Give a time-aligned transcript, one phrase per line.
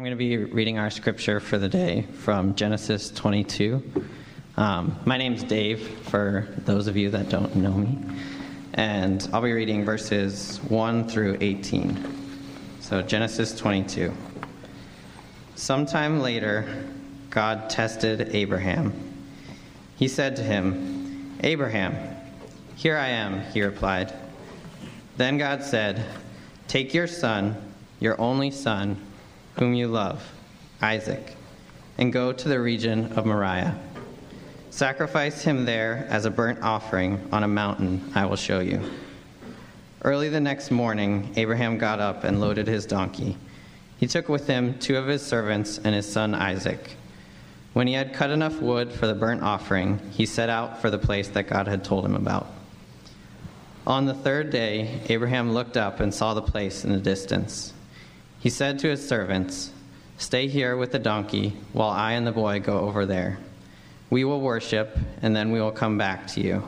[0.00, 3.82] I'm going to be reading our scripture for the day from Genesis 22.
[4.56, 7.98] Um, my name's Dave, for those of you that don't know me.
[8.72, 12.02] And I'll be reading verses 1 through 18.
[12.80, 14.10] So, Genesis 22.
[15.54, 16.82] Sometime later,
[17.28, 18.94] God tested Abraham.
[19.96, 22.16] He said to him, Abraham,
[22.74, 24.14] here I am, he replied.
[25.18, 26.02] Then God said,
[26.68, 27.54] Take your son,
[28.00, 28.96] your only son,
[29.60, 30.26] whom you love,
[30.80, 31.36] Isaac,
[31.98, 33.78] and go to the region of Moriah.
[34.70, 38.80] Sacrifice him there as a burnt offering on a mountain I will show you.
[40.00, 43.36] Early the next morning, Abraham got up and loaded his donkey.
[43.98, 46.96] He took with him two of his servants and his son Isaac.
[47.74, 50.96] When he had cut enough wood for the burnt offering, he set out for the
[50.96, 52.46] place that God had told him about.
[53.86, 57.74] On the third day, Abraham looked up and saw the place in the distance.
[58.40, 59.70] He said to his servants,
[60.16, 63.38] Stay here with the donkey while I and the boy go over there.
[64.08, 66.64] We will worship, and then we will come back to you.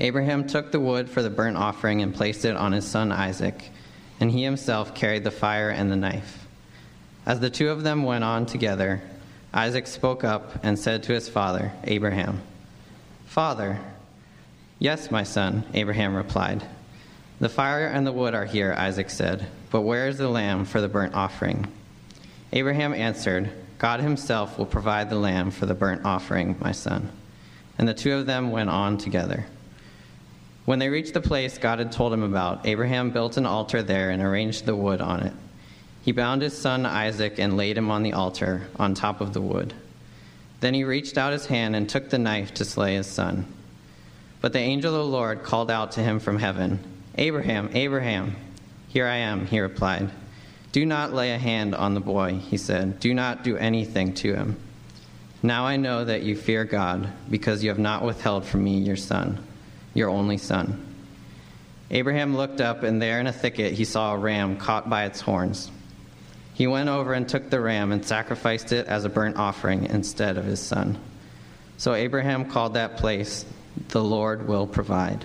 [0.00, 3.70] Abraham took the wood for the burnt offering and placed it on his son Isaac,
[4.18, 6.46] and he himself carried the fire and the knife.
[7.26, 9.02] As the two of them went on together,
[9.52, 12.42] Isaac spoke up and said to his father, Abraham,
[13.26, 13.78] Father,
[14.78, 16.64] yes, my son, Abraham replied.
[17.44, 20.80] The fire and the wood are here, Isaac said, but where is the lamb for
[20.80, 21.66] the burnt offering?
[22.54, 27.10] Abraham answered, God himself will provide the lamb for the burnt offering, my son.
[27.76, 29.44] And the two of them went on together.
[30.64, 34.08] When they reached the place God had told him about, Abraham built an altar there
[34.08, 35.34] and arranged the wood on it.
[36.00, 39.42] He bound his son Isaac and laid him on the altar on top of the
[39.42, 39.74] wood.
[40.60, 43.44] Then he reached out his hand and took the knife to slay his son.
[44.40, 48.36] But the angel of the Lord called out to him from heaven, Abraham, Abraham.
[48.88, 50.10] Here I am, he replied.
[50.72, 53.00] Do not lay a hand on the boy, he said.
[53.00, 54.56] Do not do anything to him.
[55.42, 58.96] Now I know that you fear God, because you have not withheld from me your
[58.96, 59.44] son
[59.94, 60.84] your only son.
[61.90, 65.20] Abraham looked up, and there in a thicket he saw a ram caught by its
[65.20, 65.70] horns.
[66.52, 70.36] He went over and took the ram and sacrificed it as a burnt offering instead
[70.36, 70.98] of his son.
[71.78, 73.44] So Abraham called that place,
[73.88, 75.24] The Lord Will Provide.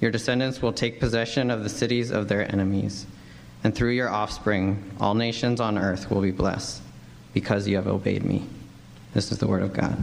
[0.00, 3.06] Your descendants will take possession of the cities of their enemies,
[3.64, 6.82] and through your offspring, all nations on earth will be blessed
[7.32, 8.46] because you have obeyed me.
[9.14, 9.96] This is the word of God.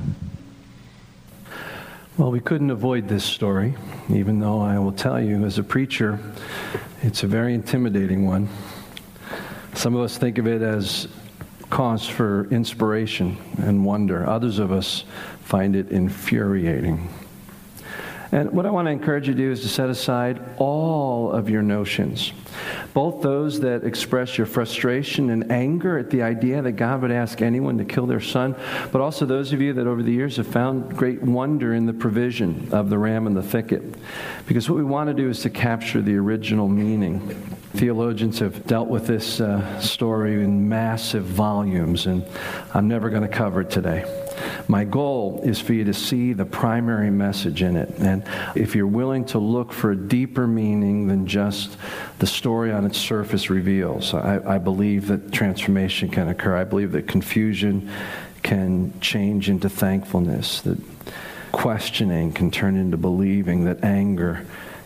[2.17, 3.75] Well, we couldn't avoid this story,
[4.09, 6.19] even though I will tell you, as a preacher,
[7.01, 8.49] it's a very intimidating one.
[9.73, 11.07] Some of us think of it as
[11.71, 15.05] cause for inspiration and wonder, others of us
[15.41, 17.09] find it infuriating.
[18.33, 21.51] And what I want to encourage you to do is to set aside all of
[21.51, 22.33] your notions,
[22.95, 27.43] both those that express your frustration and anger at the idea that God would ask
[27.43, 28.55] anyone to kill their son,
[28.91, 31.93] but also those of you that over the years have found great wonder in the
[31.93, 33.83] provision of the ram in the thicket.
[34.47, 37.19] Because what we want to do is to capture the original meaning.
[37.73, 42.25] Theologians have dealt with this uh, story in massive volumes, and
[42.73, 44.22] I'm never going to cover it today.
[44.67, 47.89] My goal is for you to see the primary message in it.
[47.99, 48.23] And
[48.55, 51.77] if you're willing to look for a deeper meaning than just
[52.19, 56.55] the story on its surface reveals, I, I believe that transformation can occur.
[56.55, 57.89] I believe that confusion
[58.41, 60.77] can change into thankfulness, that
[61.51, 64.45] questioning can turn into believing, that anger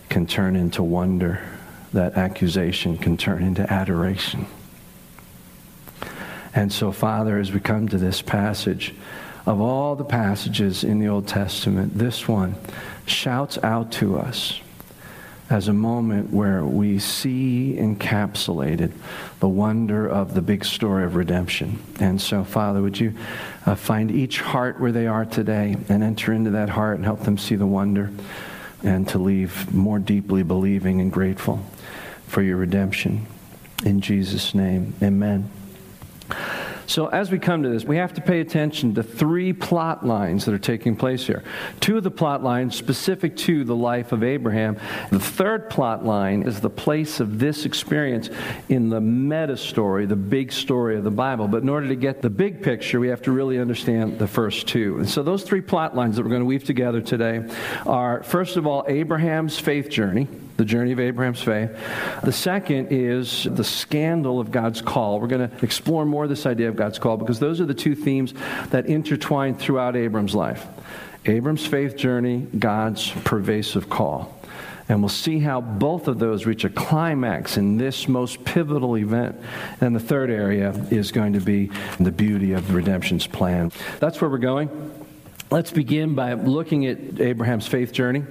[0.10, 1.42] can turn into wonder,
[1.94, 4.46] that accusation can turn into adoration.
[6.54, 8.94] And so, Father, as we come to this passage,
[9.48, 12.56] of all the passages in the Old Testament, this one
[13.06, 14.60] shouts out to us
[15.50, 18.92] as a moment where we see encapsulated
[19.40, 21.80] the wonder of the big story of redemption.
[22.02, 23.14] And so, Father, would you
[23.66, 27.22] uh, find each heart where they are today and enter into that heart and help
[27.22, 28.12] them see the wonder
[28.84, 31.64] and to leave more deeply believing and grateful
[32.28, 33.26] for your redemption.
[33.86, 35.50] In Jesus' name, amen.
[36.88, 40.46] So, as we come to this, we have to pay attention to three plot lines
[40.46, 41.44] that are taking place here.
[41.82, 44.78] Two of the plot lines specific to the life of Abraham.
[45.12, 48.30] The third plot line is the place of this experience
[48.70, 51.50] in the meta story, the big story of the Bible.
[51.50, 54.68] But in order to get the big picture, we have to really understand the first
[54.68, 54.98] two.
[54.98, 57.44] And so, those three plot lines that we're going to weave together today
[57.86, 61.72] are first of all, Abraham's faith journey the journey of Abraham's faith.
[62.24, 65.20] The second is the scandal of God's call.
[65.20, 67.96] We're going to explore more this idea of God's call because those are the two
[67.96, 68.34] themes
[68.72, 70.66] that intertwine throughout Abram's life
[71.26, 74.34] Abram's faith journey, God's pervasive call.
[74.90, 79.36] And we'll see how both of those reach a climax in this most pivotal event.
[79.82, 81.70] And the third area is going to be
[82.00, 83.74] the beauty of redemption's plan.
[84.00, 84.70] That's where we're going.
[85.50, 88.26] Let's begin by looking at Abraham's faith journey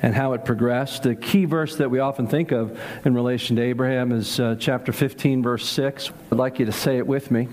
[0.00, 1.02] and how it progressed.
[1.02, 4.90] The key verse that we often think of in relation to Abraham is uh, chapter
[4.90, 6.10] 15, verse 6.
[6.30, 7.48] I'd like you to say it with me.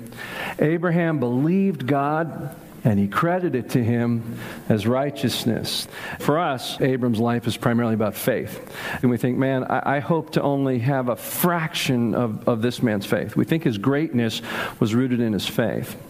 [0.57, 4.39] Abraham believed God and he credited to him
[4.69, 5.87] as righteousness.
[6.19, 8.75] For us, Abram's life is primarily about faith.
[9.01, 12.81] And we think, man, I, I, hope to only have a fraction of, of this
[12.81, 13.35] man's faith.
[13.35, 14.41] We think his greatness
[14.79, 16.01] was rooted in his faith.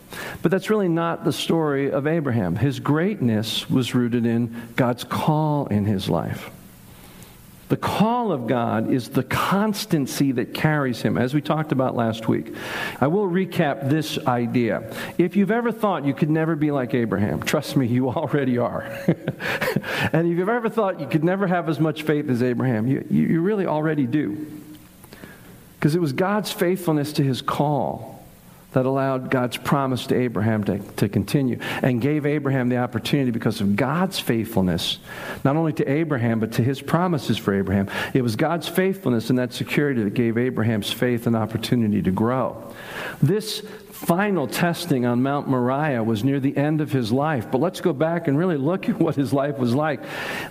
[0.42, 2.56] But that's really not the story of Abraham.
[2.56, 6.50] His greatness was rooted in God's call in his life.
[7.69, 12.27] The call of God is the constancy that carries him, as we talked about last
[12.27, 12.54] week.
[13.00, 14.92] I will recap this idea.
[15.19, 18.81] If you've ever thought you could never be like Abraham, trust me, you already are.
[20.12, 23.06] and if you've ever thought you could never have as much faith as Abraham, you,
[23.07, 24.48] you really already do.
[25.75, 28.19] Because it was God's faithfulness to his call
[28.71, 33.62] that allowed God's promise to Abraham to, to continue and gave Abraham the opportunity because
[33.62, 35.00] of God's faithfulness,
[35.44, 37.89] not only to Abraham, but to his promises for Abraham.
[38.13, 42.74] It was God's faithfulness and that security that gave Abraham's faith an opportunity to grow.
[43.21, 43.62] This
[43.92, 47.51] final testing on Mount Moriah was near the end of his life.
[47.51, 50.01] But let's go back and really look at what his life was like.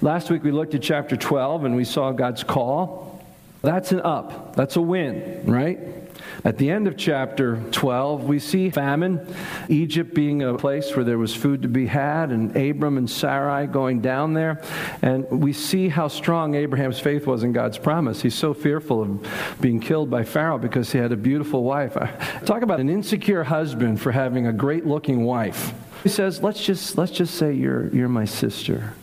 [0.03, 3.25] Last week we looked at chapter 12 and we saw God's call.
[3.63, 6.08] That's an up, that's a win, right?
[6.45, 9.27] At the end of chapter 12, we see famine,
[9.69, 13.67] Egypt being a place where there was food to be had, and Abram and Sarai
[13.67, 14.63] going down there.
[15.03, 18.23] And we see how strong Abraham's faith was in God's promise.
[18.23, 21.97] He's so fearful of being killed by Pharaoh because he had a beautiful wife.
[21.97, 22.07] Uh,
[22.45, 25.73] talk about an insecure husband for having a great looking wife.
[26.05, 28.95] He says, let's just, let's just say you're, you're my sister.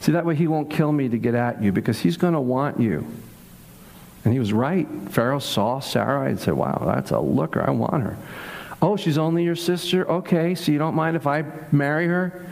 [0.00, 2.40] See, that way he won't kill me to get at you because he's going to
[2.40, 3.06] want you.
[4.24, 4.86] And he was right.
[5.10, 7.62] Pharaoh saw Sarah and said, Wow, that's a looker.
[7.66, 8.16] I want her.
[8.80, 10.08] Oh, she's only your sister?
[10.08, 12.46] Okay, so you don't mind if I marry her?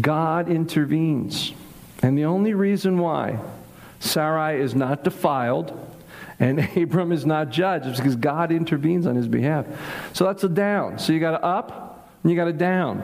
[0.00, 1.52] God intervenes.
[2.02, 3.38] And the only reason why
[4.00, 5.76] Sarai is not defiled
[6.40, 9.66] and Abram is not judged is because God intervenes on his behalf.
[10.12, 10.98] So that's a down.
[10.98, 13.02] So you got a up and you got a down.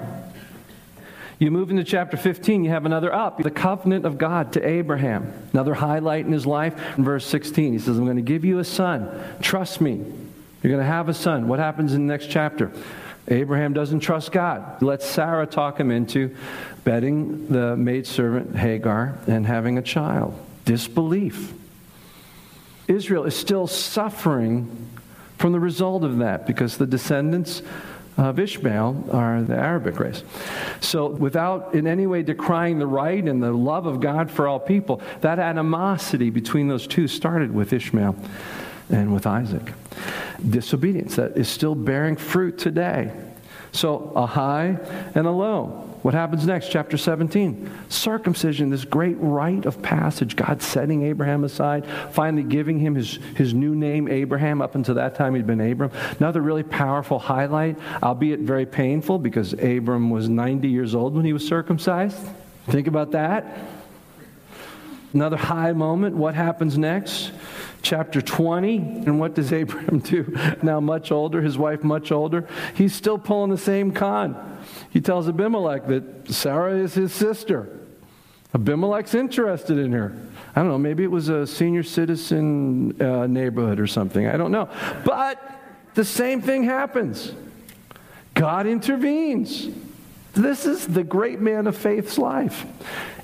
[1.38, 5.32] You move into chapter 15, you have another up, the covenant of God to Abraham.
[5.52, 6.75] Another highlight in his life.
[6.96, 9.10] In verse 16, he says, I'm going to give you a son.
[9.42, 9.94] Trust me.
[10.62, 11.48] You're going to have a son.
[11.48, 12.72] What happens in the next chapter?
[13.28, 14.76] Abraham doesn't trust God.
[14.81, 16.34] He lets Sarah talk him into
[16.84, 20.38] bedding the maidservant Hagar and having a child.
[20.64, 21.52] Disbelief.
[22.86, 24.88] Israel is still suffering
[25.38, 27.62] from the result of that because the descendants
[28.16, 30.22] of Ishmael are the Arabic race.
[30.81, 34.61] So, without in any way decrying the right and the love of God for all
[34.61, 38.16] people, that animosity between those two started with Ishmael
[38.90, 39.72] and with Isaac.
[40.49, 43.12] Disobedience that is still bearing fruit today.
[43.72, 44.78] So, a high
[45.14, 45.94] and a low.
[46.05, 46.69] What happens next?
[46.69, 47.70] Chapter 17.
[47.89, 53.55] Circumcision, this great rite of passage, God setting Abraham aside, finally giving him his, his
[53.55, 54.61] new name, Abraham.
[54.61, 55.91] Up until that time, he'd been Abram.
[56.19, 61.32] Another really powerful highlight, albeit very painful, because Abram was 90 years old when he
[61.32, 62.19] was circumcised.
[62.67, 63.61] Think about that.
[65.15, 66.17] Another high moment.
[66.17, 67.32] What happens next?
[67.84, 68.76] Chapter 20.
[68.76, 70.34] And what does Abraham do?
[70.62, 72.48] Now, much older, his wife much older.
[72.74, 74.58] He's still pulling the same con.
[74.88, 77.81] He tells Abimelech that Sarah is his sister.
[78.55, 80.17] Abimelech's interested in her.
[80.56, 84.26] I don't know, maybe it was a senior citizen uh, neighborhood or something.
[84.26, 84.70] I don't know.
[85.05, 85.38] But
[85.94, 87.32] the same thing happens.
[88.32, 89.69] God intervenes.
[90.32, 92.64] This is the great man of faith's life.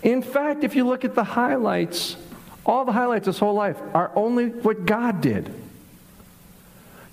[0.03, 2.17] In fact, if you look at the highlights,
[2.65, 5.53] all the highlights of his whole life are only what God did.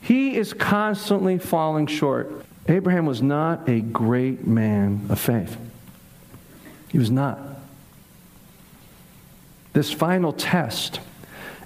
[0.02, 2.46] He is constantly falling short.
[2.68, 5.58] Abraham was not a great man of faith.
[6.90, 7.40] He was not.
[9.74, 11.00] This final test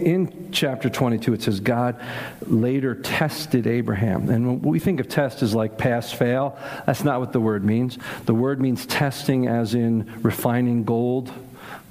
[0.02, 2.02] In chapter 22, it says God
[2.48, 4.30] later tested Abraham.
[4.30, 7.64] And when we think of test as like pass fail, that's not what the word
[7.64, 8.00] means.
[8.26, 11.32] The word means testing, as in refining gold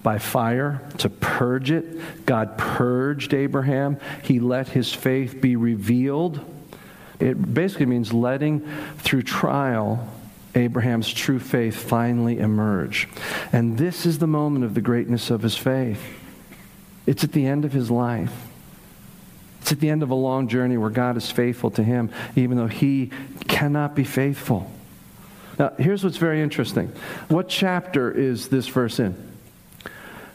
[0.03, 2.27] by fire to purge it.
[2.27, 6.41] God purged Abraham, he let his faith be revealed.
[7.19, 8.67] It basically means letting
[8.99, 10.09] through trial
[10.55, 13.09] Abraham's true faith finally emerge.
[13.53, 16.03] And this is the moment of the greatness of his faith.
[17.07, 18.33] It's at the end of his life.
[19.61, 22.57] It's at the end of a long journey where God is faithful to him, even
[22.57, 23.11] though he
[23.47, 24.71] cannot be faithful.
[25.59, 26.89] Now, here's what's very interesting.
[27.29, 29.30] What chapter is this verse in?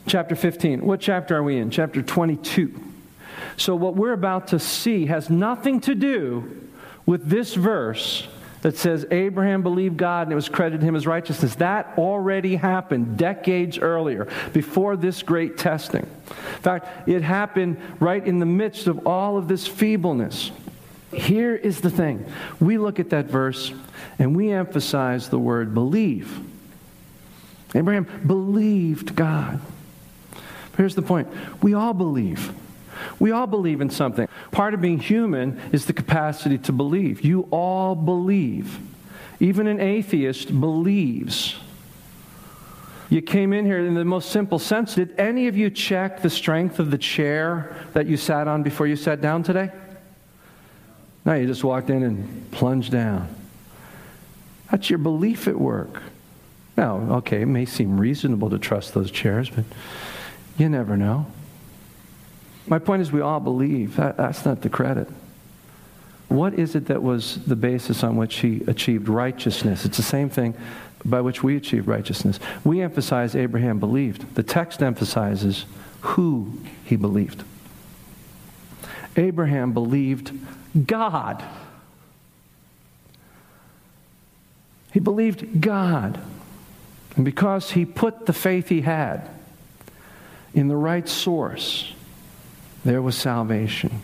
[0.08, 0.86] Chapter 15.
[0.86, 1.72] What chapter are we in?
[1.72, 2.80] Chapter 22.
[3.58, 6.70] So, what we're about to see has nothing to do
[7.06, 8.28] with this verse
[8.62, 11.56] that says Abraham believed God and it was credited him as righteousness.
[11.56, 16.02] That already happened decades earlier, before this great testing.
[16.02, 20.52] In fact, it happened right in the midst of all of this feebleness.
[21.14, 22.26] Here is the thing
[22.60, 23.72] we look at that verse
[24.20, 26.40] and we emphasize the word believe.
[27.74, 29.62] Abraham believed God.
[30.78, 31.28] Here's the point
[31.62, 32.54] we all believe.
[33.20, 34.28] We all believe in something.
[34.52, 37.22] Part of being human is the capacity to believe.
[37.22, 38.80] You all believe.
[39.40, 41.56] Even an atheist believes.
[43.10, 44.96] You came in here in the most simple sense.
[44.96, 48.88] Did any of you check the strength of the chair that you sat on before
[48.88, 49.72] you sat down today?
[51.26, 53.28] No, you just walked in and plunged down.
[54.72, 56.02] That's your belief at work.
[56.78, 59.66] Now, okay, it may seem reasonable to trust those chairs, but
[60.58, 61.26] you never know.
[62.68, 63.98] My point is, we all believe.
[63.98, 65.08] That, that's not the credit.
[66.28, 69.86] What is it that was the basis on which he achieved righteousness?
[69.86, 70.56] It's the same thing
[71.04, 72.40] by which we achieve righteousness.
[72.64, 74.36] We emphasize Abraham believed.
[74.36, 75.66] The text emphasizes
[76.02, 77.44] who he believed.
[79.16, 80.32] Abraham believed
[80.88, 81.44] God.
[84.92, 86.20] He believed God.
[87.16, 89.30] And because he put the faith he had
[90.56, 91.94] in the right source,
[92.84, 94.02] there was salvation.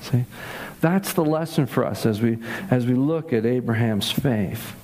[0.00, 0.24] See?
[0.80, 2.38] That's the lesson for us as we,
[2.70, 4.74] as we look at Abraham's faith.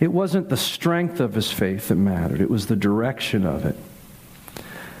[0.00, 3.76] It wasn't the strength of his faith that mattered, it was the direction of it.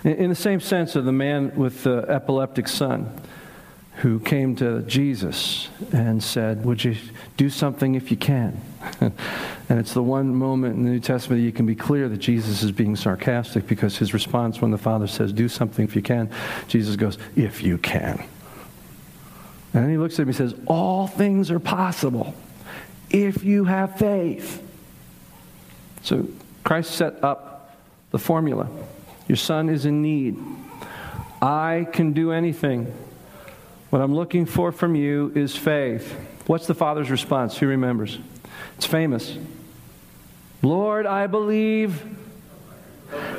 [0.02, 3.10] In, the same sense of the man with the epileptic son
[3.96, 6.96] who came to Jesus and said, Would you
[7.36, 8.60] do something if you can?
[9.00, 9.12] and
[9.68, 12.62] it's the one moment in the New Testament that you can be clear that Jesus
[12.62, 16.30] is being sarcastic because his response when the Father says, Do something if you can,
[16.66, 18.24] Jesus goes, If you can.
[19.72, 22.34] And then he looks at him and says, All things are possible
[23.10, 24.60] if you have faith.
[26.02, 26.26] So
[26.64, 27.76] Christ set up
[28.10, 28.68] the formula.
[29.28, 30.36] Your son is in need.
[31.40, 32.92] I can do anything
[33.94, 36.18] what I'm looking for from you is faith.
[36.48, 37.56] What's the father's response?
[37.58, 38.18] Who remembers?
[38.76, 39.38] It's famous.
[40.62, 42.02] Lord, I believe.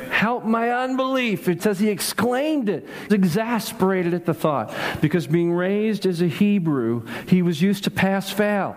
[0.08, 1.46] Help my unbelief.
[1.46, 4.74] It says he exclaimed it, exasperated at the thought.
[5.02, 8.74] Because being raised as a Hebrew, he was used to pass fail.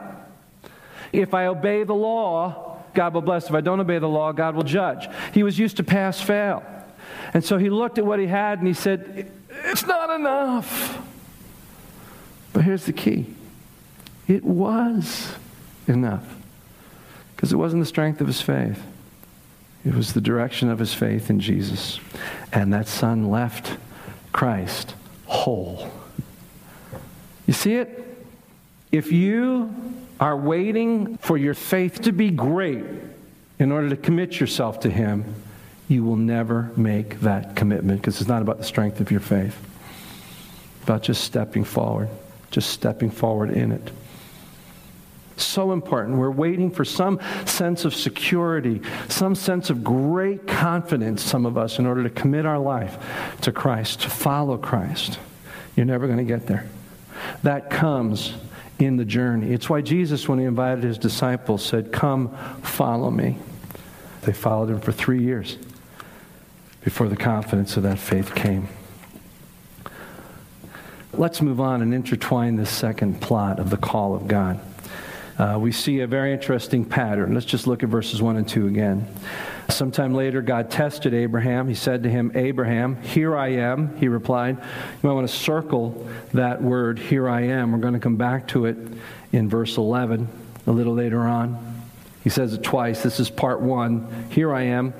[1.13, 3.45] If I obey the law, God will bless.
[3.45, 5.07] If I don't obey the law, God will judge.
[5.33, 6.62] He was used to pass fail.
[7.33, 9.31] And so he looked at what he had and he said,
[9.63, 11.05] It's not enough.
[12.53, 13.27] But here's the key
[14.27, 15.34] it was
[15.88, 16.36] enough.
[17.36, 18.82] Because it wasn't the strength of his faith,
[19.86, 22.00] it was the direction of his faith in Jesus.
[22.51, 23.77] And that son left
[24.34, 24.94] Christ
[25.25, 25.89] whole.
[27.48, 28.06] You see it?
[28.91, 29.74] If you
[30.20, 32.84] are waiting for your faith to be great
[33.58, 35.36] in order to commit yourself to Him,
[35.88, 39.58] you will never make that commitment because it's not about the strength of your faith,
[40.75, 42.10] it's about just stepping forward
[42.51, 43.91] just stepping forward in it.
[45.38, 46.18] So important.
[46.18, 51.79] We're waiting for some sense of security, some sense of great confidence, some of us,
[51.79, 55.18] in order to commit our life to Christ, to follow Christ.
[55.75, 56.68] You're never going to get there.
[57.44, 58.34] That comes
[58.79, 59.53] in the journey.
[59.53, 63.38] It's why Jesus, when he invited his disciples, said, Come, follow me.
[64.24, 65.58] They followed him for three years
[66.84, 68.68] before the confidence of that faith came.
[71.13, 74.60] Let's move on and intertwine this second plot of the call of God.
[75.39, 77.34] Uh, we see a very interesting pattern.
[77.34, 79.08] Let's just look at verses 1 and 2 again.
[79.70, 81.68] Sometime later, God tested Abraham.
[81.68, 83.98] He said to him, Abraham, here I am.
[83.98, 84.58] He replied.
[84.58, 87.72] You might want to circle that word, here I am.
[87.72, 88.78] We're going to come back to it
[89.32, 90.28] in verse 11
[90.68, 91.58] a little later on.
[92.24, 93.01] He says it twice.
[93.01, 94.28] This is part one.
[94.30, 94.94] Here I am.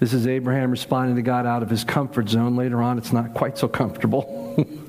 [0.00, 2.56] This is Abraham responding to God out of his comfort zone.
[2.56, 4.66] Later on, it's not quite so comfortable.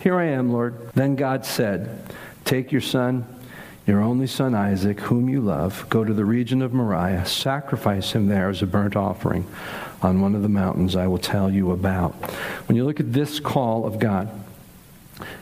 [0.00, 0.92] Here I am, Lord.
[0.94, 2.00] Then God said,
[2.44, 3.26] Take your son,
[3.86, 8.26] your only son Isaac, whom you love, go to the region of Moriah, sacrifice him
[8.26, 9.46] there as a burnt offering
[10.02, 12.12] on one of the mountains I will tell you about.
[12.66, 14.28] When you look at this call of God,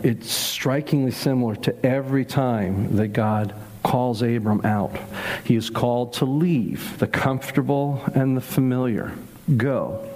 [0.03, 4.99] it's strikingly similar to every time that God calls Abram out.
[5.45, 9.13] He is called to leave the comfortable and the familiar.
[9.57, 10.08] Go.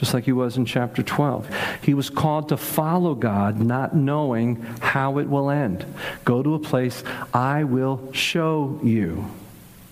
[0.00, 1.54] Just like he was in chapter 12.
[1.82, 5.84] He was called to follow God, not knowing how it will end.
[6.24, 7.04] Go to a place
[7.34, 9.26] I will show you.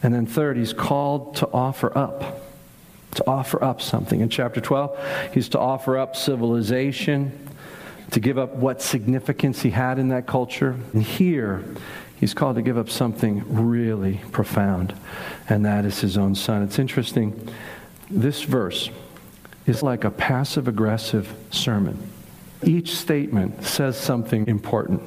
[0.03, 2.41] And then, third, he's called to offer up.
[3.17, 4.23] To offer up something.
[4.23, 4.99] In chapter 12,
[5.35, 7.47] he's to offer up civilization,
[8.13, 10.75] to give up what significance he had in that culture.
[10.95, 11.63] And here,
[12.19, 14.95] he's called to give up something really profound,
[15.51, 16.63] and that is his own son.
[16.63, 17.47] It's interesting.
[18.09, 18.89] This verse
[19.69, 21.99] is like a passive aggressive sermon.
[22.63, 25.03] Each statement says something important.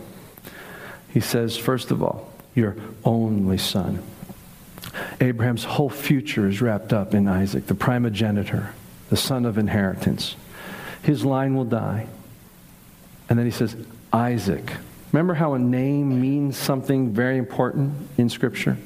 [1.09, 4.01] He says, first of all, your only son.
[5.19, 8.69] Abraham's whole future is wrapped up in Isaac, the primogenitor,
[9.09, 10.35] the son of inheritance.
[11.03, 12.07] His line will die.
[13.29, 13.75] And then he says,
[14.13, 14.71] Isaac,
[15.11, 18.77] Remember how a name means something very important in Scripture?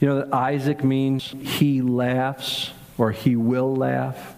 [0.00, 4.34] You know that Isaac means he laughs or he will laugh.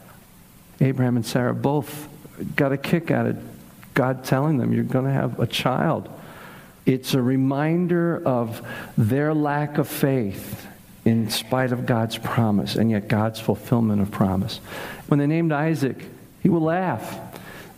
[0.83, 2.09] Abraham and Sarah both
[2.57, 3.39] got a kick out of
[3.95, 6.09] God telling them, You're going to have a child.
[6.85, 8.67] It's a reminder of
[8.99, 10.67] their lack of faith
[11.05, 14.59] in spite of God's promise and yet God's fulfillment of promise.
[15.07, 16.05] When they named Isaac,
[16.43, 17.19] he will laugh.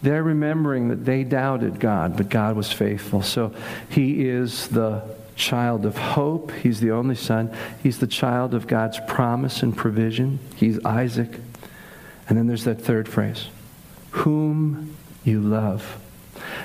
[0.02, 3.22] They're remembering that they doubted God, but God was faithful.
[3.22, 3.54] So
[3.88, 5.02] he is the
[5.36, 6.52] child of hope.
[6.52, 7.54] He's the only son.
[7.82, 10.38] He's the child of God's promise and provision.
[10.56, 11.40] He's Isaac.
[12.28, 13.46] And then there's that third phrase
[14.10, 16.00] whom you love.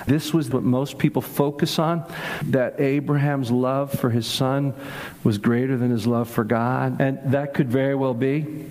[0.08, 2.04] This was what most people focus on
[2.46, 4.74] that Abraham's love for his son
[5.24, 7.00] was greater than his love for God.
[7.02, 8.66] And that could very well be.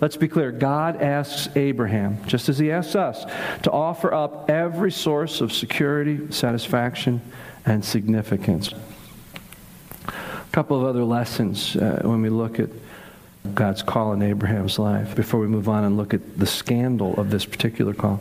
[0.00, 0.52] Let's be clear.
[0.52, 3.24] God asks Abraham, just as he asks us,
[3.62, 7.20] to offer up every source of security, satisfaction,
[7.66, 8.72] and significance.
[10.06, 10.12] A
[10.52, 12.70] couple of other lessons uh, when we look at
[13.52, 17.30] God's call in Abraham's life, before we move on and look at the scandal of
[17.30, 18.20] this particular call,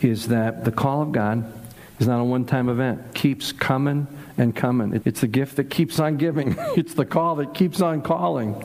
[0.00, 1.52] is that the call of God
[1.98, 4.06] is not a one time event, keeps coming
[4.38, 5.00] and coming.
[5.04, 8.64] It's the gift that keeps on giving, it's the call that keeps on calling.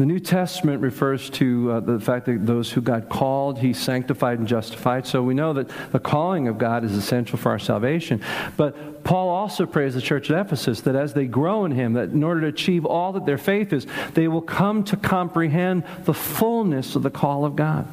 [0.00, 4.38] The New Testament refers to uh, the fact that those who God called, He sanctified
[4.38, 5.06] and justified.
[5.06, 8.22] So we know that the calling of God is essential for our salvation.
[8.56, 12.08] But Paul also prays the church at Ephesus that as they grow in Him, that
[12.08, 16.14] in order to achieve all that their faith is, they will come to comprehend the
[16.14, 17.86] fullness of the call of God.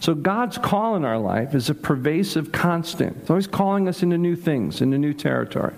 [0.00, 3.18] So God's call in our life is a pervasive constant.
[3.20, 5.74] It's always calling us into new things, into new territory.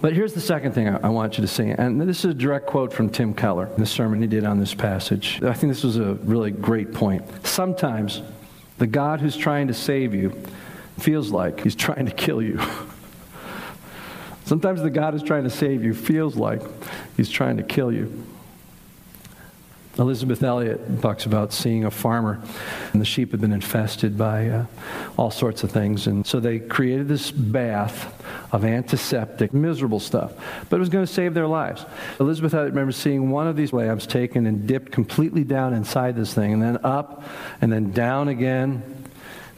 [0.00, 2.66] But here's the second thing I, want you to see, and this is a direct
[2.66, 5.42] quote from Tim Keller, in the sermon he did on this passage.
[5.42, 7.24] I think this was a really great point.
[7.46, 8.22] Sometimes
[8.78, 10.38] the God who's trying to save you
[10.98, 12.60] feels like he's trying to kill you.
[14.44, 16.62] Sometimes the God who's trying to save you feels like
[17.16, 18.24] he's trying to kill you.
[19.98, 22.40] Elisabeth Elliot talks about seeing a farmer,
[22.92, 24.66] and the sheep had been infested by uh,
[25.16, 26.06] all sorts of things.
[26.06, 28.12] And so they created this bath
[28.52, 30.34] of antiseptic, miserable stuff,
[30.68, 31.86] but it was going to save their lives.
[32.20, 36.34] Elisabeth Elliot remembers seeing one of these lambs taken and dipped completely down inside this
[36.34, 37.24] thing, and then up,
[37.62, 38.82] and then down again.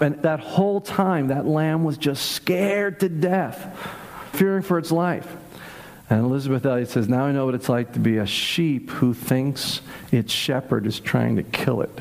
[0.00, 3.76] And that whole time, that lamb was just scared to death,
[4.32, 5.36] fearing for its life.
[6.10, 9.12] And Elisabeth Elliot says, Now I know what it's like to be a sheep who
[9.12, 12.00] thinks its shepherd is trying to kill it.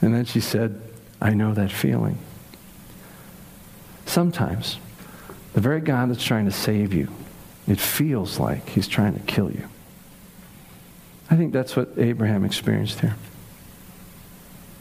[0.00, 0.80] And then she said,
[1.20, 2.18] I know that feeling.
[4.06, 4.78] Sometimes,
[5.52, 7.08] the very God that's trying to save you,
[7.66, 9.68] it feels like he's trying to kill you.
[11.30, 13.16] I think that's what Abraham experienced here.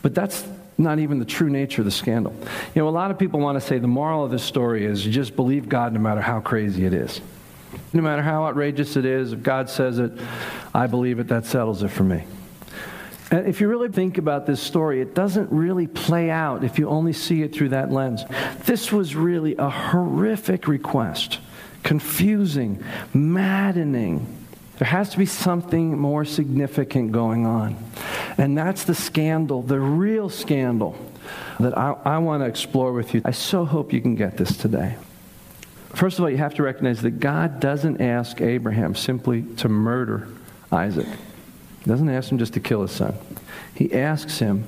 [0.02, 0.46] But that's
[0.78, 2.34] not even the true nature of the scandal.
[2.74, 5.06] You know, a lot of people want to say the moral of this story is
[5.06, 7.20] you just believe God no matter how crazy it is.
[7.94, 10.12] No matter how outrageous it is, if God says it,
[10.74, 12.24] I believe it, that settles it for me.
[13.30, 16.88] And if you really think about this story, it doesn't really play out if you
[16.88, 18.24] only see it through that lens.
[18.66, 21.40] This was really a horrific request,
[21.84, 22.82] confusing,
[23.14, 24.26] maddening.
[24.78, 27.76] There has to be something more significant going on.
[28.38, 30.96] And that's the scandal, the real scandal
[31.60, 33.22] that I, I want to explore with you.
[33.26, 34.96] I so hope you can get this today.
[35.98, 40.28] First of all, you have to recognize that God doesn't ask Abraham simply to murder
[40.72, 41.08] Isaac.
[41.08, 43.16] He doesn't ask him just to kill his son.
[43.74, 44.64] He asks him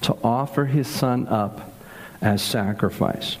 [0.00, 1.74] to offer his son up
[2.22, 3.36] as sacrifice.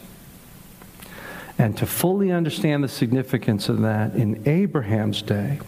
[1.56, 5.58] And to fully understand the significance of that in Abraham's day,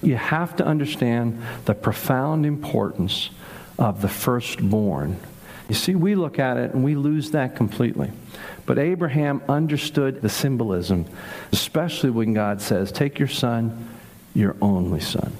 [0.00, 3.30] you have to understand the profound importance
[3.76, 5.18] of the firstborn.
[5.68, 8.10] You see, we look at it and we lose that completely.
[8.64, 11.06] But Abraham understood the symbolism,
[11.52, 13.88] especially when God says, Take your son,
[14.34, 15.32] your only son.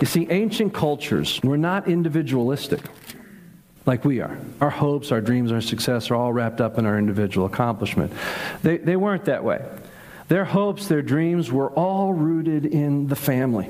[0.00, 2.80] You see, ancient cultures were not individualistic
[3.86, 4.38] like we are.
[4.60, 8.12] Our hopes, our dreams, our success are all wrapped up in our individual accomplishment.
[8.62, 9.64] They, they weren't that way.
[10.30, 13.68] Their hopes, their dreams were all rooted in the family.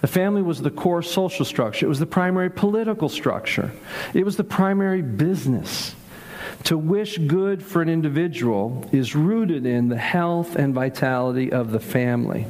[0.00, 3.70] The family was the core social structure, it was the primary political structure,
[4.14, 5.94] it was the primary business.
[6.64, 11.80] To wish good for an individual is rooted in the health and vitality of the
[11.80, 12.46] family.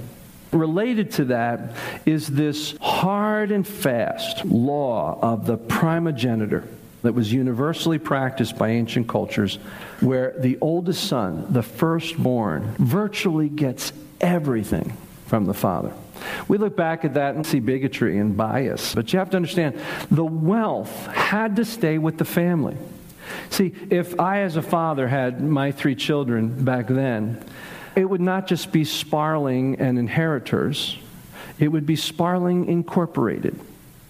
[0.53, 1.75] Related to that
[2.07, 6.69] is this hard and fast law of the primogeniture
[7.03, 9.57] that was universally practiced by ancient cultures,
[10.01, 15.93] where the oldest son, the firstborn, virtually gets everything from the father.
[16.49, 19.81] We look back at that and see bigotry and bias, but you have to understand
[20.11, 22.77] the wealth had to stay with the family.
[23.51, 27.43] See, if I, as a father, had my three children back then,
[27.97, 30.97] it would not just be Sparling and inheritors,
[31.59, 33.59] it would be Sparling Incorporated.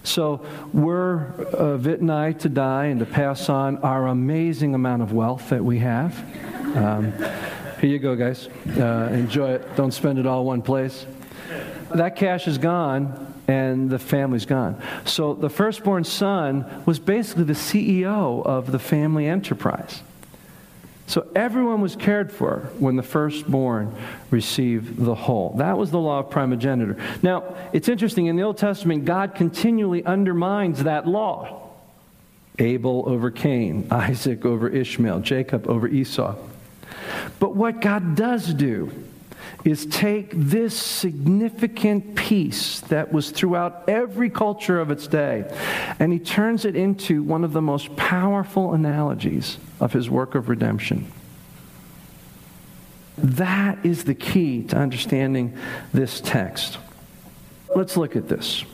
[0.04, 5.02] So we're, uh, Vit and I, to die and to pass on our amazing amount
[5.02, 6.18] of wealth that we have.
[6.76, 7.12] Um,
[7.80, 8.48] here you go, guys.
[8.78, 9.76] Uh, enjoy it.
[9.76, 11.06] Don't spend it all one place.
[11.94, 14.80] That cash is gone, and the family's gone.
[15.04, 20.02] So the firstborn son was basically the CEO of the family enterprise.
[21.06, 23.94] So everyone was cared for when the firstborn
[24.30, 25.54] received the whole.
[25.56, 26.96] That was the law of primogeniture.
[27.22, 31.70] Now, it's interesting, in the Old Testament, God continually undermines that law.
[32.58, 36.36] Abel over Cain, Isaac over Ishmael, Jacob over Esau.
[37.38, 38.92] But what God does do
[39.64, 45.44] is take this significant piece that was throughout every culture of its day
[45.98, 50.48] and he turns it into one of the most powerful analogies of his work of
[50.48, 51.10] redemption.
[53.18, 55.58] That is the key to understanding
[55.92, 56.78] this text.
[57.74, 58.64] Let's look at this.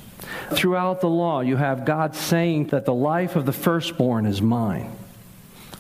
[0.53, 4.93] Throughout the law, you have God saying that the life of the firstborn is mine.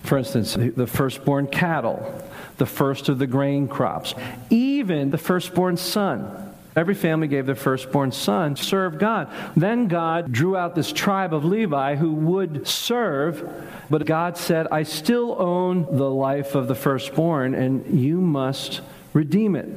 [0.03, 2.25] For instance, the firstborn cattle,
[2.57, 4.15] the first of the grain crops,
[4.49, 6.48] even the firstborn son.
[6.77, 9.33] Every family gave their firstborn son to serve God.
[9.57, 13.51] Then God drew out this tribe of Levi who would serve,
[13.91, 18.81] but God said, I still own the life of the firstborn, and you must
[19.13, 19.69] redeem it.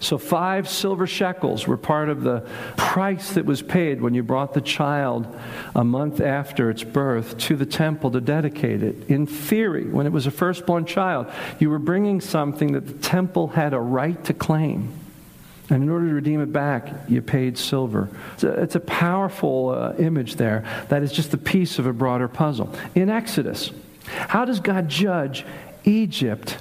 [0.00, 2.40] So, five silver shekels were part of the
[2.76, 5.26] price that was paid when you brought the child
[5.74, 9.08] a month after its birth to the temple to dedicate it.
[9.08, 13.48] In theory, when it was a firstborn child, you were bringing something that the temple
[13.48, 14.92] had a right to claim.
[15.74, 18.08] And in order to redeem it back, you paid silver.
[18.34, 21.92] It's a, it's a powerful uh, image there that is just a piece of a
[21.92, 22.72] broader puzzle.
[22.94, 23.72] In Exodus,
[24.06, 25.44] how does God judge
[25.82, 26.58] Egypt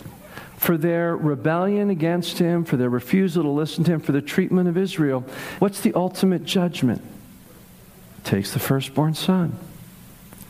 [0.57, 4.67] for their rebellion against him, for their refusal to listen to him, for the treatment
[4.67, 5.23] of Israel,
[5.59, 7.03] what's the ultimate judgment?
[8.23, 9.55] Takes the firstborn son.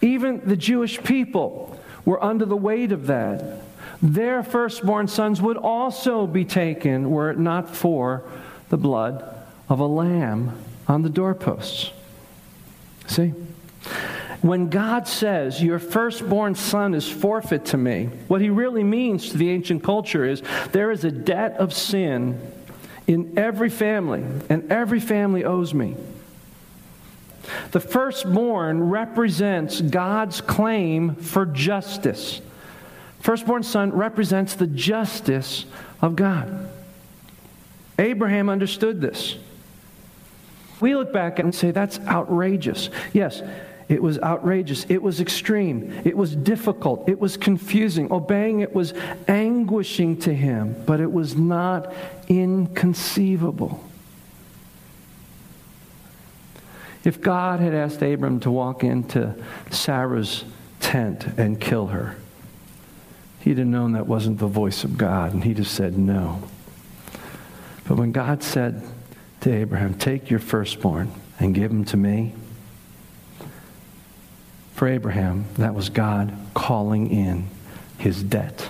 [0.01, 3.59] Even the Jewish people were under the weight of that.
[4.01, 8.23] Their firstborn sons would also be taken were it not for
[8.73, 9.23] the blood
[9.69, 10.51] of a lamb
[10.87, 11.91] on the doorposts.
[13.05, 13.31] See?
[14.41, 19.37] When God says, Your firstborn son is forfeit to me, what he really means to
[19.37, 22.41] the ancient culture is there is a debt of sin
[23.05, 25.95] in every family, and every family owes me.
[27.69, 32.41] The firstborn represents God's claim for justice.
[33.19, 35.65] Firstborn son represents the justice
[36.01, 36.71] of God.
[37.99, 39.37] Abraham understood this.
[40.79, 42.89] We look back and say, that's outrageous.
[43.13, 43.41] Yes,
[43.87, 44.85] it was outrageous.
[44.89, 46.01] It was extreme.
[46.03, 47.07] It was difficult.
[47.07, 48.11] It was confusing.
[48.11, 48.93] Obeying it was
[49.27, 51.93] anguishing to him, but it was not
[52.27, 53.83] inconceivable.
[57.03, 59.35] If God had asked Abram to walk into
[59.71, 60.45] Sarah's
[60.79, 62.15] tent and kill her,
[63.41, 66.43] he'd have known that wasn't the voice of God, and he'd have said no.
[67.87, 68.81] But when God said
[69.41, 72.33] to Abraham, Take your firstborn and give him to me,
[74.73, 77.47] for Abraham, that was God calling in
[77.97, 78.69] his debt.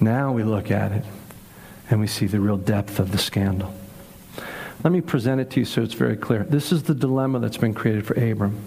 [0.00, 1.04] Now we look at it
[1.90, 3.74] and we see the real depth of the scandal.
[4.82, 6.44] Let me present it to you so it's very clear.
[6.44, 8.58] This is the dilemma that's been created for Abram.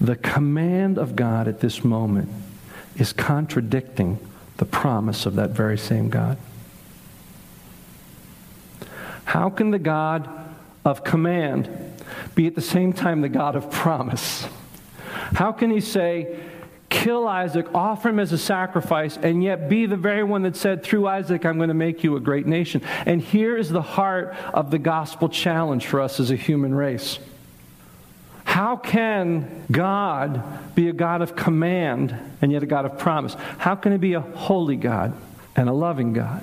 [0.00, 2.28] The command of God at this moment
[2.96, 4.18] is contradicting
[4.56, 6.38] the promise of that very same God.
[9.24, 10.28] How can the God
[10.84, 11.68] of command
[12.34, 14.46] be at the same time the God of promise?
[15.34, 16.38] How can he say,
[16.88, 20.82] kill Isaac, offer him as a sacrifice, and yet be the very one that said,
[20.84, 22.82] through Isaac, I'm going to make you a great nation?
[23.04, 27.18] And here is the heart of the gospel challenge for us as a human race.
[28.56, 33.34] How can God be a God of command and yet a God of promise?
[33.58, 35.12] How can He be a holy God
[35.54, 36.42] and a loving God?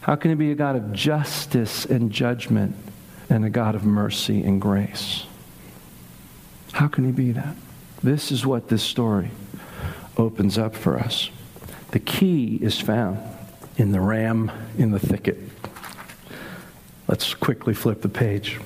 [0.00, 2.74] How can He be a God of justice and judgment
[3.28, 5.26] and a God of mercy and grace?
[6.72, 7.54] How can He be that?
[8.02, 9.30] This is what this story
[10.16, 11.28] opens up for us.
[11.90, 13.18] The key is found
[13.76, 15.38] in the ram in the thicket.
[17.08, 18.58] Let's quickly flip the page.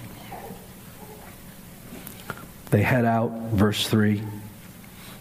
[2.70, 4.22] They head out, verse 3.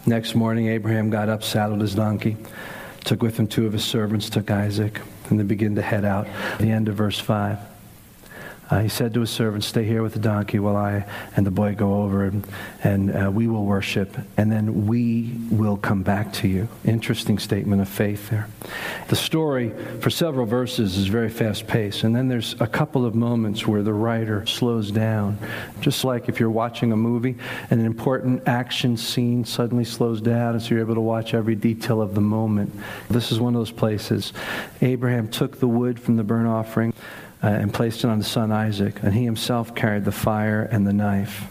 [0.04, 2.36] Next morning, Abraham got up, saddled his donkey,
[3.04, 6.26] took with him two of his servants, took Isaac, and they begin to head out.
[6.58, 7.58] The end of verse 5.
[8.68, 11.04] Uh, he said to his servant, Stay here with the donkey while I
[11.36, 12.46] and the boy go over, and,
[12.82, 16.68] and uh, we will worship, and then we will come back to you.
[16.84, 18.48] Interesting statement of faith there.
[19.08, 23.14] The story, for several verses, is very fast paced, and then there's a couple of
[23.14, 25.38] moments where the writer slows down.
[25.80, 27.36] Just like if you're watching a movie
[27.70, 31.54] and an important action scene suddenly slows down, and so you're able to watch every
[31.54, 32.74] detail of the moment.
[33.08, 34.32] This is one of those places.
[34.80, 36.92] Abraham took the wood from the burnt offering
[37.42, 40.86] uh, and placed it on his son Isaac, and he himself carried the fire and
[40.86, 41.44] the knife.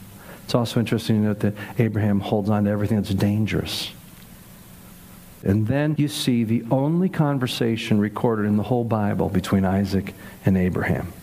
[0.44, 3.92] It's also interesting to note that Abraham holds on to everything that's dangerous.
[5.44, 10.58] And then you see the only conversation recorded in the whole Bible between Isaac and
[10.58, 11.14] Abraham.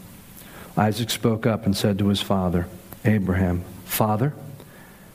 [0.76, 2.66] Isaac spoke up and said to his father,
[3.04, 4.32] Abraham, Father?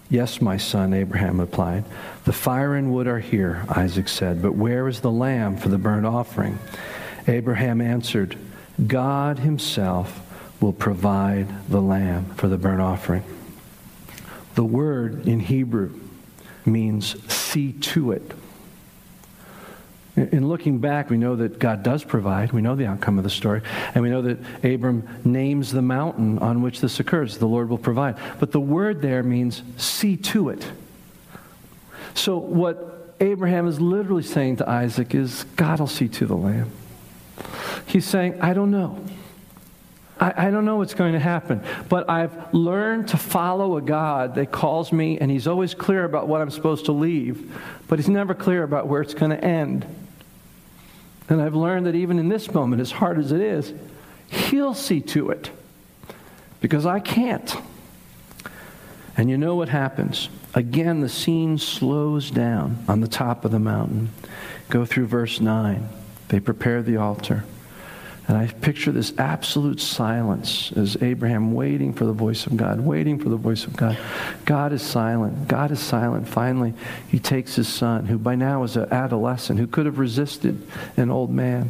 [0.10, 1.83] Yes, my son, Abraham replied.
[2.25, 5.77] The fire and wood are here, Isaac said, but where is the lamb for the
[5.77, 6.60] burnt offering?
[7.27, 8.38] Abraham answered,
[8.85, 10.21] God Himself
[10.61, 13.23] will provide the lamb for the burnt offering.
[14.55, 15.99] The word in Hebrew
[16.65, 18.31] means see to it.
[20.15, 22.51] In looking back, we know that God does provide.
[22.51, 23.61] We know the outcome of the story.
[23.93, 27.37] And we know that Abram names the mountain on which this occurs.
[27.37, 28.17] The Lord will provide.
[28.39, 30.65] But the word there means see to it.
[32.15, 36.71] So, what Abraham is literally saying to Isaac is God will see to the lamb.
[37.88, 39.04] He's saying, I don't know.
[40.19, 44.36] I, I, don't know what's going to happen, but I've learned to follow a God
[44.36, 47.56] that calls me, and He's always clear about what I'm supposed to leave,
[47.88, 49.86] but He's never clear about where it's going to end.
[51.30, 53.73] And I've learned that even in this moment, as hard as it is,
[54.28, 55.50] He'll see to it
[56.60, 57.56] because I can't.
[59.15, 60.30] And you know what happens?
[60.54, 64.10] Again, the scene slows down on the top of the mountain.
[64.69, 65.88] Go through verse 9.
[66.28, 67.45] They prepare the altar.
[68.27, 73.19] And I picture this absolute silence as Abraham waiting for the voice of God, waiting
[73.19, 73.97] for the voice of God.
[74.43, 75.47] God is silent.
[75.47, 76.27] God is silent.
[76.27, 76.73] Finally,
[77.07, 80.61] he takes his son, who by now is an adolescent, who could have resisted
[80.97, 81.69] an old man.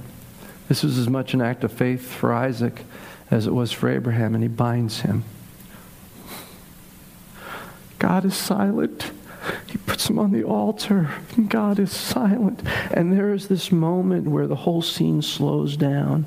[0.67, 2.84] This was as much an act of faith for Isaac
[3.30, 5.26] as it was for Abraham, and he binds him.
[8.00, 9.12] God is silent.
[9.68, 12.62] He puts him on the altar, and God is silent.
[12.92, 16.26] And there is this moment where the whole scene slows down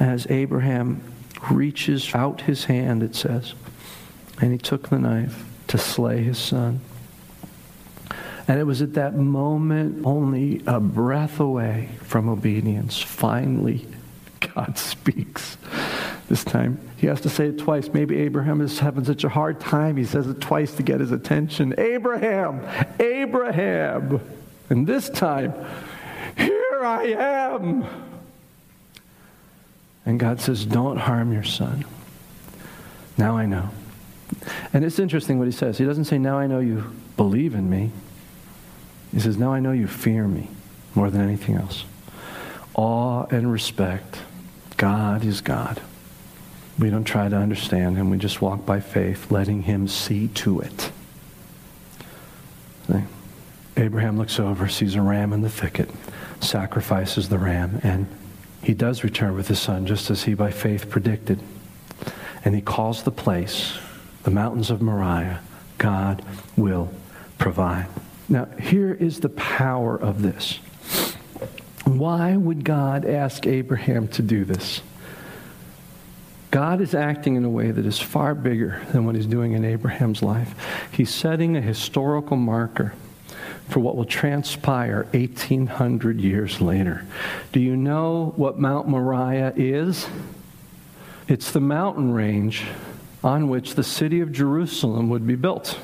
[0.00, 1.00] as Abraham
[1.50, 3.54] reaches out his hand, it says,
[4.40, 6.80] and he took the knife to slay his son.
[8.46, 13.86] And it was at that moment, only a breath away from obedience, finally,
[14.54, 15.58] God speaks.
[16.28, 17.88] This time, he has to say it twice.
[17.88, 21.10] Maybe Abraham is having such a hard time, he says it twice to get his
[21.10, 21.74] attention.
[21.78, 22.66] Abraham,
[23.00, 24.20] Abraham.
[24.68, 25.54] And this time,
[26.36, 27.86] here I am.
[30.04, 31.86] And God says, Don't harm your son.
[33.16, 33.70] Now I know.
[34.74, 35.78] And it's interesting what he says.
[35.78, 37.90] He doesn't say, Now I know you believe in me.
[39.12, 40.48] He says, Now I know you fear me
[40.94, 41.84] more than anything else.
[42.74, 44.18] Awe and respect.
[44.76, 45.80] God is God.
[46.78, 48.10] We don't try to understand him.
[48.10, 50.90] We just walk by faith, letting him see to it.
[52.86, 53.02] See?
[53.76, 55.90] Abraham looks over, sees a ram in the thicket,
[56.40, 58.06] sacrifices the ram, and
[58.62, 61.40] he does return with his son, just as he by faith predicted.
[62.44, 63.76] And he calls the place,
[64.22, 65.40] the mountains of Moriah,
[65.78, 66.24] God
[66.56, 66.90] will
[67.38, 67.86] provide.
[68.28, 70.58] Now, here is the power of this.
[71.84, 74.82] Why would God ask Abraham to do this?
[76.50, 79.64] God is acting in a way that is far bigger than what he's doing in
[79.64, 80.54] Abraham's life.
[80.90, 82.94] He's setting a historical marker
[83.68, 87.04] for what will transpire 1800 years later.
[87.52, 90.08] Do you know what Mount Moriah is?
[91.28, 92.64] It's the mountain range
[93.22, 95.78] on which the city of Jerusalem would be built.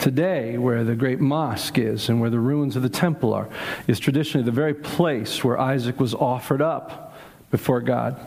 [0.00, 3.48] Today, where the great mosque is and where the ruins of the temple are,
[3.86, 7.16] is traditionally the very place where Isaac was offered up
[7.50, 8.20] before God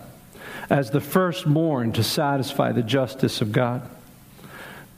[0.70, 3.90] as the firstborn to satisfy the justice of God.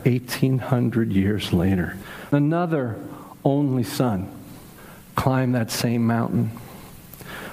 [0.04, 1.98] 1800 years later,
[2.32, 2.98] another
[3.44, 4.32] only son
[5.16, 6.52] climbed that same mountain.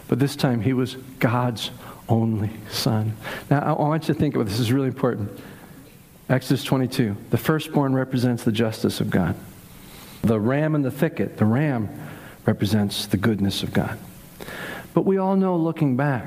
[0.09, 1.71] But this time he was God's
[2.09, 3.17] only son.
[3.51, 4.59] Now, I want you to think about this.
[4.59, 5.31] This is really important.
[6.29, 7.17] Exodus 22.
[7.31, 9.35] The firstborn represents the justice of God.
[10.23, 11.89] The ram in the thicket, the ram
[12.45, 13.99] represents the goodness of God.
[14.95, 16.27] But we all know, looking back,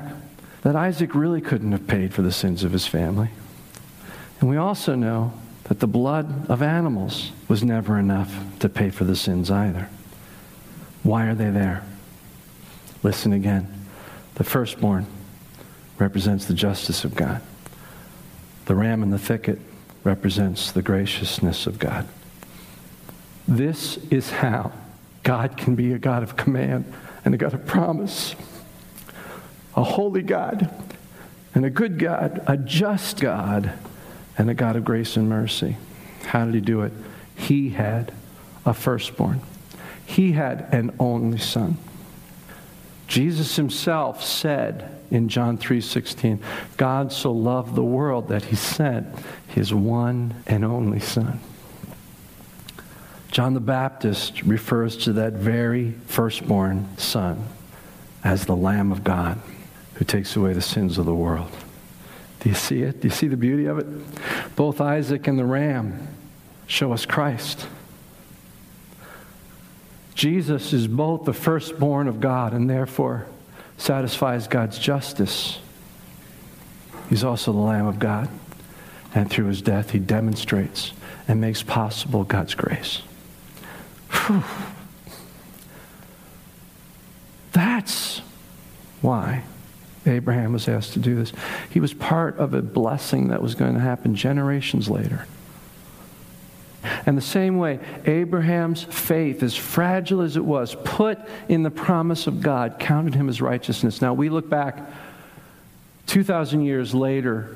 [0.62, 3.30] that Isaac really couldn't have paid for the sins of his family.
[4.40, 5.32] And we also know
[5.64, 9.88] that the blood of animals was never enough to pay for the sins either.
[11.02, 11.84] Why are they there?
[13.02, 13.86] Listen again.
[14.34, 15.06] The firstborn
[15.98, 17.40] represents the justice of God.
[18.66, 19.58] The ram in the thicket
[20.04, 22.06] represents the graciousness of God.
[23.46, 24.72] This is how
[25.22, 26.90] God can be a God of command
[27.24, 28.34] and a God of promise
[29.76, 30.70] a holy God
[31.54, 33.72] and a good God, a just God,
[34.38, 35.76] and a God of grace and mercy.
[36.24, 36.92] How did he do it?
[37.34, 38.12] He had
[38.64, 39.40] a firstborn.
[40.04, 41.76] He had an only son.
[43.08, 46.38] Jesus himself said in John 3:16,
[46.76, 49.06] God so loved the world that he sent
[49.48, 51.40] his one and only son.
[53.30, 57.44] John the Baptist refers to that very firstborn son
[58.22, 59.40] as the lamb of God
[60.00, 61.50] who takes away the sins of the world.
[62.40, 63.02] Do you see it?
[63.02, 64.56] Do you see the beauty of it?
[64.56, 66.08] Both Isaac and the ram
[66.66, 67.66] show us Christ.
[70.14, 73.26] Jesus is both the firstborn of God and therefore
[73.76, 75.58] satisfies God's justice.
[77.10, 78.30] He's also the Lamb of God.
[79.14, 80.92] And through his death, he demonstrates
[81.28, 83.02] and makes possible God's grace.
[84.12, 84.44] Whew.
[87.52, 88.20] That's
[89.02, 89.44] why
[90.06, 91.32] Abraham was asked to do this.
[91.70, 95.26] He was part of a blessing that was going to happen generations later.
[97.04, 102.26] And the same way, Abraham's faith, as fragile as it was, put in the promise
[102.26, 104.00] of God, counted him as righteousness.
[104.00, 104.78] Now, we look back
[106.06, 107.54] 2,000 years later,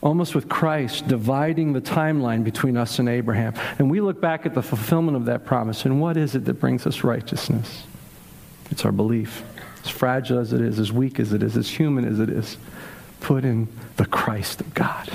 [0.00, 3.52] almost with Christ dividing the timeline between us and Abraham.
[3.78, 6.54] And we look back at the fulfillment of that promise, and what is it that
[6.54, 7.84] brings us righteousness?
[8.70, 9.42] It's our belief
[9.90, 12.56] as fragile as it is, as weak as it is, as human as it is,
[13.20, 15.10] put in the Christ of God.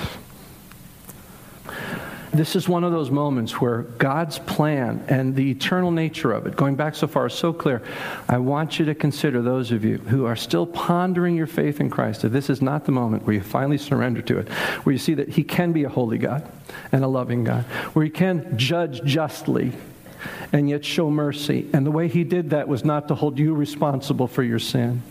[2.33, 6.57] This is one of those moments where God's plan and the eternal nature of it,
[6.57, 7.81] going back so far, is so clear.
[8.27, 11.89] I want you to consider those of you who are still pondering your faith in
[11.89, 14.99] Christ that this is not the moment where you finally surrender to it, where you
[14.99, 16.45] see that He can be a holy God
[16.91, 19.71] and a loving God, where He can judge justly
[20.51, 21.69] and yet show mercy.
[21.73, 25.01] And the way he did that was not to hold you responsible for your sin,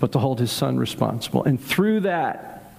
[0.00, 1.44] but to hold his son responsible.
[1.44, 2.74] And through that,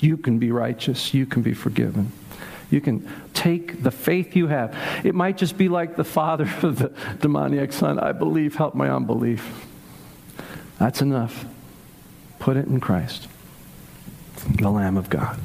[0.00, 2.12] you can be righteous, you can be forgiven.
[2.70, 4.76] You can take the faith you have.
[5.04, 8.90] It might just be like the father of the demoniac son I believe, help my
[8.90, 9.66] unbelief.
[10.78, 11.46] That's enough.
[12.38, 13.28] Put it in Christ,
[14.56, 15.38] the Lamb of God.